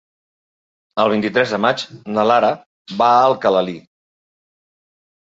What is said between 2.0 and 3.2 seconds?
na Lara va